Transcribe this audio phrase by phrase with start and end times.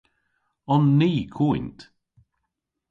[0.75, 1.79] On ni koynt?